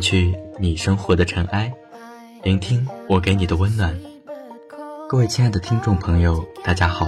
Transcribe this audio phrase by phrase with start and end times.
[0.00, 1.70] 散去你生活的尘埃，
[2.42, 3.94] 聆听我给你的温暖。
[5.06, 7.06] 各位亲爱的听众朋友，大家好，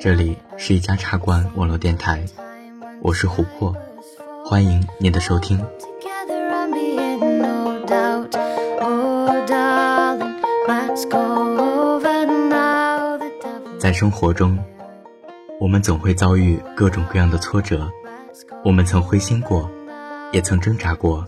[0.00, 2.24] 这里是一家茶馆网络电台，
[3.00, 3.72] 我是琥珀，
[4.44, 5.64] 欢迎您的收听。
[13.78, 14.58] 在生活中，
[15.60, 17.88] 我们总会遭遇各种各样的挫折，
[18.64, 19.70] 我们曾灰心过。
[20.32, 21.26] 也曾挣扎过，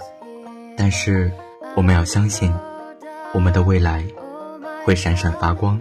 [0.77, 1.31] 但是
[1.75, 2.53] 我们要相信，
[3.33, 4.05] 我们的未来
[4.85, 5.81] 会闪闪发光。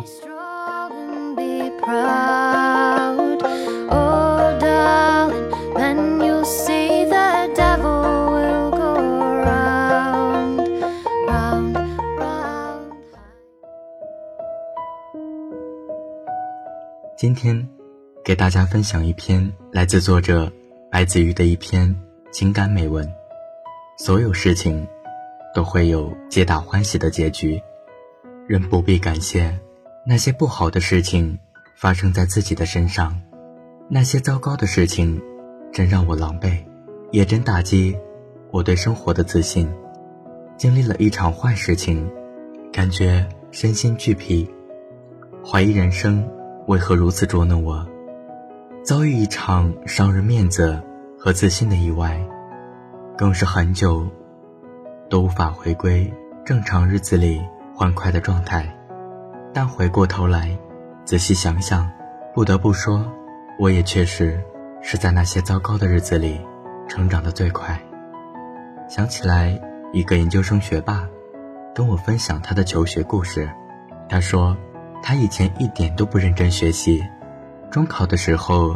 [17.17, 17.67] 今天
[18.23, 20.51] 给大家分享一篇来自作者
[20.91, 21.95] 白子瑜的一篇。
[22.31, 23.05] 情感美文，
[24.03, 24.87] 所有事情
[25.53, 27.61] 都会有皆大欢喜的结局，
[28.47, 29.55] 人不必感谢
[30.07, 31.37] 那些不好的事情
[31.77, 33.21] 发生在自己的身上，
[33.87, 35.21] 那些糟糕的事情
[35.71, 36.57] 真让我狼狈，
[37.11, 37.95] 也真打击
[38.49, 39.71] 我对生活的自信。
[40.57, 42.11] 经历了一场坏事情，
[42.73, 44.49] 感觉身心俱疲，
[45.45, 46.27] 怀疑人生
[46.65, 47.87] 为何如此捉弄我，
[48.83, 50.81] 遭遇一场伤人面子。
[51.23, 52.19] 和自信的意外，
[53.21, 54.03] 更是很久
[55.07, 56.11] 都无法回归
[56.43, 57.39] 正常日子里
[57.75, 58.67] 欢快的状态。
[59.53, 60.57] 但回过头来
[61.05, 61.87] 仔细想想，
[62.33, 63.05] 不得不说，
[63.59, 64.43] 我也确实
[64.81, 66.41] 是在那些糟糕的日子里
[66.87, 67.79] 成长的最快。
[68.89, 69.55] 想起来
[69.93, 71.07] 一个研究生学霸
[71.75, 73.47] 跟我分享他的求学故事，
[74.09, 74.57] 他说
[75.03, 77.05] 他以前一点都不认真学习，
[77.69, 78.75] 中考的时候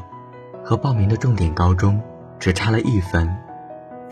[0.63, 1.99] 和报名的重点高中。
[2.37, 3.25] 只差了一分，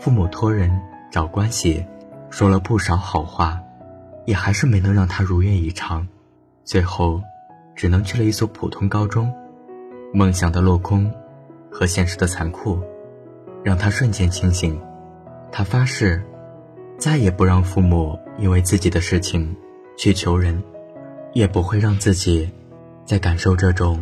[0.04, 0.70] 父母托人
[1.10, 1.82] 找关系，
[2.28, 3.58] 说了不少好话，
[4.26, 6.06] 也还是没能让他如愿以偿。
[6.62, 7.22] 最后，
[7.74, 9.32] 只能去了一所普通高中。
[10.12, 11.10] 梦想的落空
[11.70, 12.78] 和现实的残酷，
[13.62, 14.78] 让他瞬间清醒。
[15.50, 16.22] 他发誓，
[16.98, 19.56] 再也不让父母因为自己的事情
[19.96, 20.62] 去求人，
[21.32, 22.46] 也不会让自己
[23.06, 23.98] 再感受这种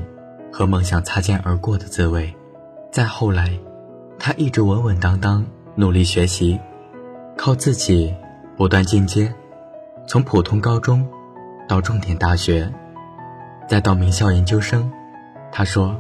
[0.53, 2.35] 和梦想擦肩而过的滋味。
[2.91, 3.57] 再后来。
[4.19, 5.45] 他一直稳稳当当，
[5.75, 6.61] 努力学习，
[7.35, 8.15] 靠自己
[8.59, 9.33] 不断进阶，
[10.07, 11.07] 从普通高中
[11.67, 12.71] 到重点大学，
[13.67, 14.93] 再到名校研究生。
[15.51, 15.99] 他说：“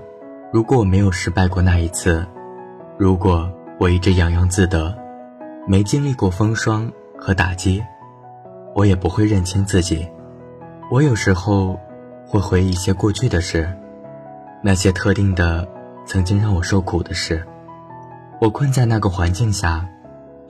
[0.53, 2.27] 如果我没有失败过那一次，
[2.99, 4.95] 如果我一直洋洋自得，
[5.67, 7.83] 没经历过风霜和打击，
[8.75, 10.07] 我也不会认清自己。
[10.91, 11.81] 我有时候
[12.27, 13.75] 会回忆一些过去的事，
[14.63, 15.67] 那些特定的
[16.05, 17.43] 曾经让我受苦的事。”
[18.43, 19.89] 我困在那个环境下，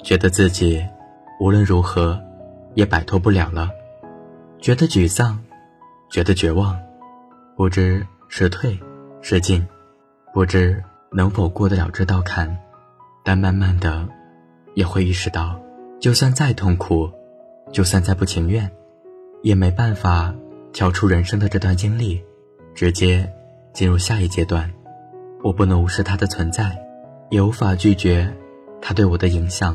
[0.02, 0.82] 觉得自己
[1.38, 2.18] 无论如何
[2.72, 3.68] 也摆脱不了了，
[4.58, 5.38] 觉得沮丧，
[6.08, 6.74] 觉得绝望，
[7.54, 8.80] 不知是退
[9.20, 9.68] 是进，
[10.32, 12.56] 不知能否过得了这道坎。
[13.22, 14.08] 但慢慢的，
[14.72, 15.60] 也会意识到，
[16.00, 17.10] 就算再痛苦，
[17.72, 18.72] 就算再不情愿，
[19.42, 20.34] 也没办法
[20.72, 22.24] 跳出人生的这段经历，
[22.74, 23.30] 直接
[23.74, 24.72] 进入下一阶段。
[25.42, 26.81] 我不能无视它的存在。
[27.32, 28.30] 也无法拒绝
[28.82, 29.74] 他对我的影响，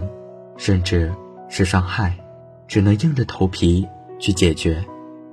[0.58, 1.12] 甚至
[1.50, 2.16] 是伤害，
[2.68, 3.84] 只能硬着头皮
[4.20, 4.86] 去解决。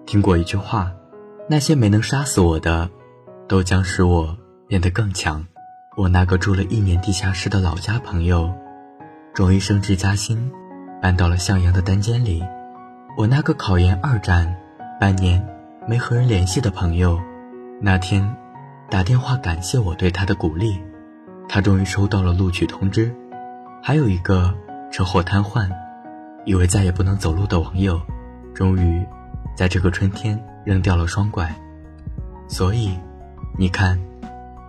[0.07, 0.91] 听过一句话：
[1.51, 2.89] 那些没能杀死我的，
[3.47, 4.35] 都将使我
[4.67, 5.45] 变得更强。
[5.99, 8.51] 我那个住了一年地下室的老家朋友，
[9.35, 10.51] 终于升职加薪，
[11.03, 12.43] 搬到了向阳的单间里。
[13.19, 14.57] 我那个考研二战
[14.99, 15.47] 半年
[15.87, 17.21] 没和人联系的朋友，
[17.83, 18.35] 那天
[18.89, 20.81] 打电话感谢我对他的鼓励。
[21.55, 23.15] 他终于收到了录取通知，
[23.81, 24.53] 还有一个
[24.91, 25.71] 车祸瘫痪，
[26.45, 28.01] 以为再也不能走路的网友，
[28.53, 29.07] 终于
[29.57, 31.55] 在这个春天扔掉了双拐。
[32.49, 32.99] 所以，
[33.57, 33.97] 你看，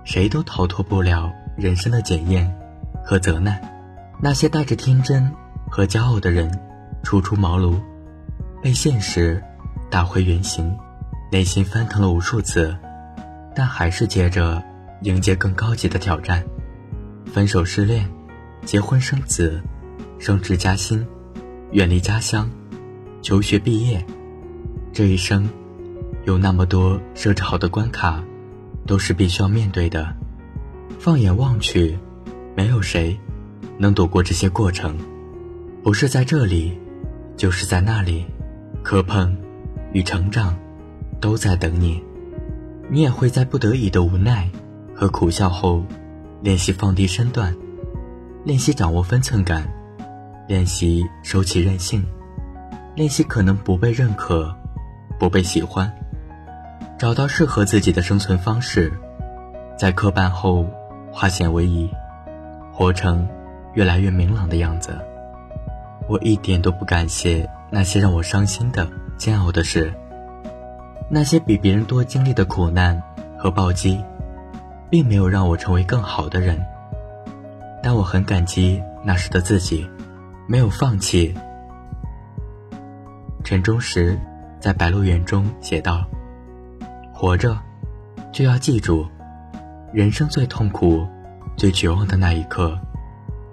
[0.03, 2.55] 谁都逃脱不了人生的检验
[3.03, 3.59] 和责难。
[4.21, 5.27] 那些带着天真
[5.71, 6.51] 和骄傲的人，
[7.01, 7.81] 初出茅庐，
[8.61, 9.43] 被现实
[9.89, 10.77] 打回原形，
[11.31, 12.77] 内心翻腾了无数次，
[13.55, 14.63] 但还是接着
[15.01, 16.45] 迎接更高级的挑战。
[17.35, 18.09] 分手失恋，
[18.63, 19.61] 结婚生子，
[20.17, 21.05] 升职加薪，
[21.73, 22.49] 远离家乡，
[23.21, 24.01] 求学毕业，
[24.93, 25.45] 这一生
[26.23, 28.23] 有那么多设置好的关卡，
[28.87, 30.15] 都是必须要面对的。
[30.97, 31.99] 放眼望去，
[32.55, 33.19] 没有谁
[33.77, 34.97] 能躲过这些过程，
[35.83, 36.79] 不是在这里，
[37.35, 38.25] 就是在那里，
[38.81, 39.35] 磕碰
[39.91, 40.57] 与成长
[41.19, 42.01] 都在等你。
[42.89, 44.49] 你也会在不得已的无奈
[44.95, 45.83] 和苦笑后。
[46.45, 47.51] 练习放低身段，
[48.43, 49.67] 练习掌握分寸感，
[50.47, 52.05] 练习收起任性，
[52.93, 54.55] 练习可能不被认可，
[55.17, 55.91] 不被喜欢，
[56.99, 58.93] 找到适合自己的生存方式，
[59.75, 60.67] 在磕绊后
[61.11, 61.89] 化险为夷，
[62.71, 63.27] 活成
[63.73, 64.95] 越来越明朗的样子。
[66.07, 68.87] 我一点都不感谢那些让我伤心的、
[69.17, 69.91] 煎熬的事，
[71.09, 73.01] 那些比别人多经历的苦难
[73.35, 73.99] 和暴击，
[74.89, 76.59] 并没有让我成为更好的人。
[77.83, 79.87] 但我很感激那时的自己，
[80.47, 81.33] 没有放弃。
[83.43, 84.19] 陈忠实
[84.59, 86.03] 在《白鹿原》中写道
[87.13, 87.57] ：“活着，
[88.31, 89.05] 就要记住，
[89.93, 91.05] 人生最痛苦、
[91.55, 92.77] 最绝望的那一刻，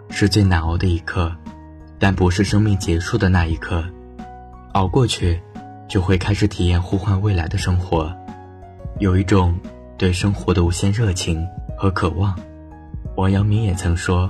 [0.09, 1.31] 是最难熬的一刻。”
[1.99, 3.85] 但不是生命结束的那一刻，
[4.73, 5.41] 熬过去，
[5.87, 8.13] 就会开始体验呼唤未来的生活，
[8.99, 9.55] 有一种
[10.03, 11.47] 对生活的无限热情
[11.79, 12.37] 和渴望。
[13.15, 14.29] 王阳明也曾说：“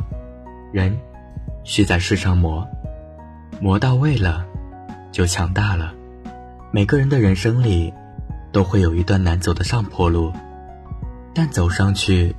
[0.70, 0.94] 人
[1.64, 2.68] 需在世上磨，
[3.58, 4.44] 磨到位了，
[5.10, 5.94] 就强大了。”
[6.70, 7.90] 每个人的人生里，
[8.52, 10.30] 都会有一段难走的上坡路，
[11.34, 12.36] 但走上去，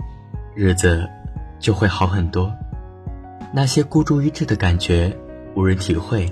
[0.53, 1.09] 日子
[1.59, 2.53] 就会好很多。
[3.51, 5.11] 那些孤注一掷的感觉。
[5.55, 6.31] 无人体会，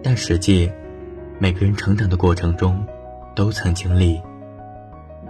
[0.00, 0.70] 但实际，
[1.40, 2.86] 每个人成长的过程中，
[3.34, 4.20] 都曾经历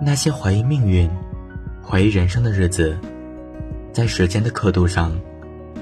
[0.00, 1.10] 那些怀疑命运、
[1.84, 2.96] 怀疑人生的日子，
[3.92, 5.12] 在时间的刻度上，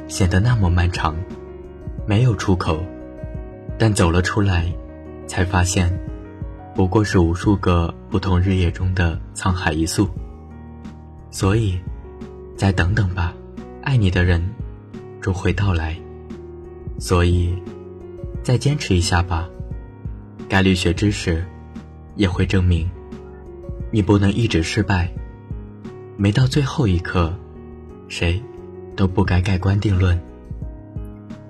[0.08, 1.14] 显得那么漫长，
[2.06, 2.78] 没有出口，
[3.78, 4.72] 但走了出来，
[5.26, 5.92] 才发现，
[6.74, 10.08] 不过是无数个不同日夜中的沧海一粟。
[11.30, 11.78] 所以，
[12.56, 13.34] 再等等吧，
[13.82, 14.42] 爱你的人，
[15.20, 15.94] 终会到来。
[16.98, 17.54] 所以，
[18.42, 19.46] 再坚持一下吧。
[20.48, 21.44] 概率学知识
[22.14, 22.88] 也会证明，
[23.96, 25.10] 你不能一直失败。
[26.18, 27.34] 没到最后一刻，
[28.08, 28.38] 谁
[28.94, 30.20] 都不该盖棺定论。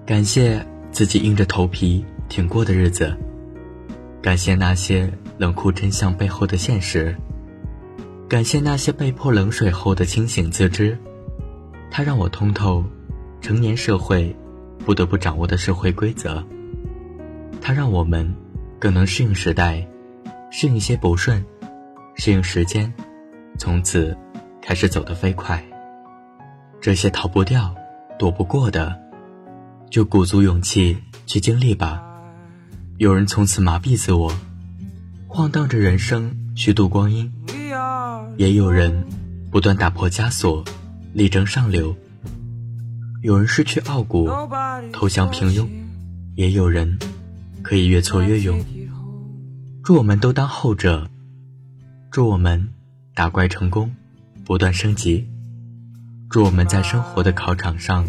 [0.06, 3.12] 感谢自己硬着头皮挺过的日子，
[4.22, 7.12] 感谢那些冷酷真相背后的现实，
[8.28, 10.96] 感谢那些被泼冷水后的清醒自知。
[11.90, 12.84] 它让我通透
[13.40, 14.32] 成年社会。
[14.84, 16.40] 不得不掌握的社会规则，
[17.60, 18.32] 它让我们
[18.78, 19.84] 更能适应时代，
[20.52, 21.44] 适应一些不顺，
[22.16, 22.92] 适应时间，
[23.58, 24.16] 从此
[24.62, 25.62] 开始走得飞快。
[26.80, 27.74] 这些逃不掉、
[28.18, 28.98] 躲不过的，
[29.90, 30.96] 就鼓足勇气
[31.26, 32.02] 去经历吧。
[32.96, 34.32] 有人从此麻痹自我，
[35.28, 37.30] 晃荡着人生虚度光阴；
[38.38, 39.06] 也有人
[39.50, 40.64] 不断打破枷锁，
[41.12, 41.94] 力争上流。
[43.22, 44.30] 有人失去傲骨，
[44.90, 45.66] 投降平庸；
[46.34, 46.98] 也有人
[47.62, 48.58] 可以越挫越勇。
[49.84, 51.08] 祝我们都当后者，
[52.16, 52.66] 祝我们
[53.14, 53.94] 打怪成功，
[54.42, 55.28] 不断升级。
[56.30, 58.08] 祝我们在生活的考场上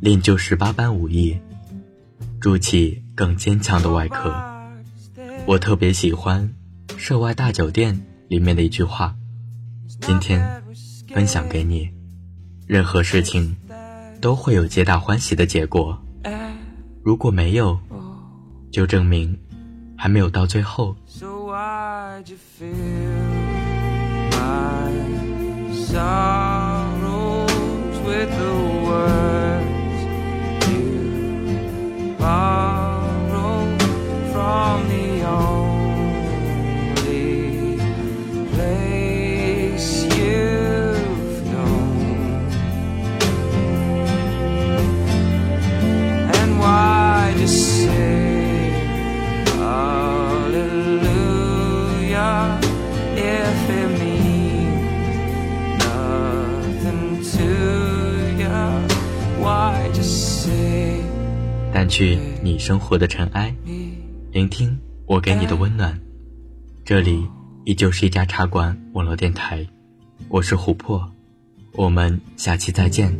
[0.00, 1.38] 练就十八般武艺，
[2.40, 4.34] 筑起更坚强的外壳。
[5.46, 6.52] 我特别喜欢
[6.98, 7.94] 《涉外大酒店》
[8.26, 9.14] 里面的一句话，
[10.00, 10.60] 今天
[11.14, 11.88] 分享给你。
[12.66, 13.54] 任何事情。
[14.20, 15.96] 都会有皆大欢喜的结果，
[17.04, 17.78] 如果没有，
[18.72, 19.38] 就证明
[19.96, 20.96] 还没有到最后。
[25.92, 26.31] song
[61.92, 63.54] 去你生活的尘埃，
[64.32, 66.00] 聆听我给你的温暖。
[66.86, 67.28] 这里
[67.64, 69.66] 依旧是一家茶馆网络电台，
[70.30, 71.06] 我是琥珀，
[71.74, 73.14] 我们下期再见。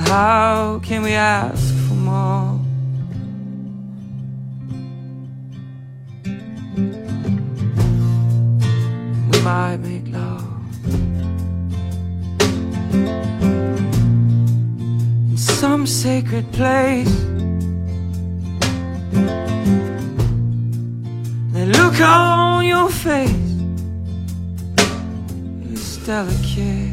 [0.00, 2.60] How can we ask for more?
[9.30, 10.44] We might make love
[15.30, 17.14] in some sacred place.
[21.52, 23.30] The look on your face
[25.72, 26.83] is delicate.